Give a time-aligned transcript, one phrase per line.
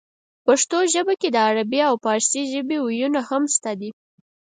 [0.45, 3.89] پښتو ژبې کې د عربۍ او پارسۍ ژبې وييونه هم شته دي